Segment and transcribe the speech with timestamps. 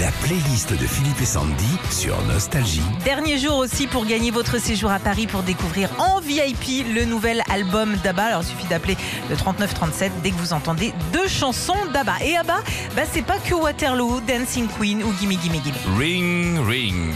[0.00, 2.80] La playlist de Philippe et Sandy sur Nostalgie.
[3.04, 7.42] Dernier jour aussi pour gagner votre séjour à Paris pour découvrir en VIP le nouvel
[7.50, 8.24] album d'Abba.
[8.24, 8.96] Alors il suffit d'appeler
[9.28, 12.14] le 3937 dès que vous entendez deux chansons d'Abba.
[12.24, 12.60] Et Abba,
[12.96, 15.98] bah, c'est pas que Waterloo, Dancing Queen ou Gimme Gimme Gimme.
[15.98, 17.12] Ring, ring.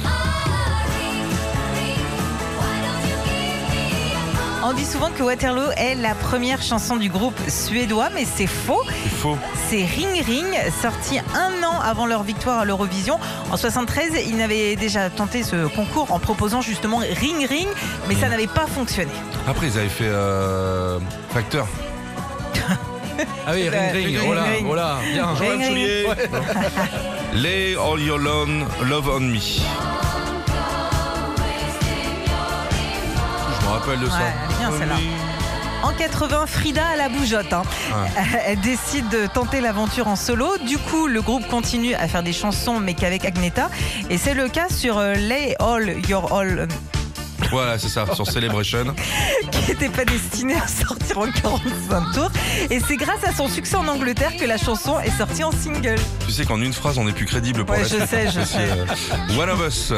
[4.67, 8.81] On dit souvent que Waterloo est la première chanson du groupe suédois, mais c'est faux.
[9.03, 9.37] C'est faux.
[9.69, 10.47] C'est Ring Ring,
[10.81, 13.19] sorti un an avant leur victoire à l'Eurovision.
[13.53, 17.69] En 73, ils n'avaient déjà tenté ce concours en proposant justement Ring Ring,
[18.09, 19.13] mais ça n'avait pas fonctionné.
[19.47, 21.67] Après, ils avaient fait euh, Facteur.
[23.47, 24.67] Ah oui, ring ring, voilà, ring.
[24.67, 25.29] voilà, bien.
[25.37, 26.29] Ouais.
[27.33, 29.39] Lay all your love on me.
[33.85, 34.17] Rappelle de ça.
[34.17, 34.95] Ouais, elle est bien, celle-là.
[35.83, 37.53] En 80, Frida à la bougeotte.
[37.53, 37.63] hein.
[38.47, 40.57] Elle décide de tenter l'aventure en solo.
[40.67, 43.69] Du coup, le groupe continue à faire des chansons, mais qu'avec Agneta.
[44.09, 46.69] Et c'est le cas sur euh, Lay All Your All,
[47.51, 48.95] Voilà, c'est ça, sur Celebration.
[49.51, 52.31] qui n'était pas destinée à sortir en 45 tours.
[52.71, 55.97] Et c'est grâce à son succès en Angleterre que la chanson est sortie en single.
[56.27, 58.09] Tu sais qu'en une phrase, on est plus crédible pour Ouais, la je suite.
[58.09, 58.57] sais, je sais.
[58.71, 59.93] euh, One of Us.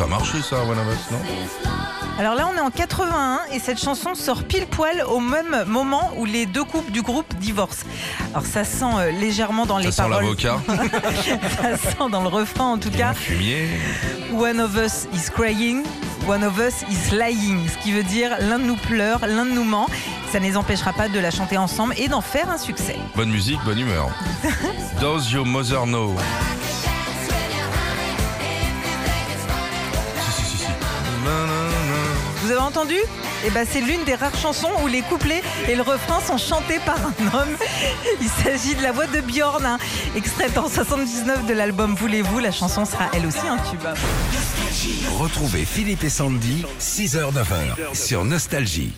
[0.00, 1.18] Ça a marché, ça, One of Us, non
[2.18, 6.12] Alors là, on est en 81 et cette chanson sort pile poil au même moment
[6.16, 7.84] où les deux couples du groupe divorcent.
[8.32, 10.22] Alors ça sent euh, légèrement dans Ça les sent paroles.
[10.22, 10.58] l'avocat.
[11.60, 13.12] ça sent dans le refrain en tout a cas.
[13.12, 13.68] fumier.
[14.32, 15.84] One of us is crying,
[16.26, 17.68] one of us is lying.
[17.68, 19.86] Ce qui veut dire l'un de nous pleure, l'un de nous ment.
[20.32, 22.96] Ça ne les empêchera pas de la chanter ensemble et d'en faire un succès.
[23.16, 24.08] Bonne musique, bonne humeur.
[24.98, 26.14] Does your mother know
[32.50, 32.96] Vous avez entendu
[33.46, 36.80] eh ben, c'est l'une des rares chansons où les couplets et le refrain sont chantés
[36.80, 37.56] par un homme.
[38.20, 39.78] Il s'agit de la voix de Bjorn, hein,
[40.16, 42.40] extraite en 79 de l'album Voulez-vous.
[42.40, 43.86] La chanson sera elle aussi un tube.
[45.16, 48.94] Retrouvez Philippe et Sandy, 6h-9h sur Nostalgie.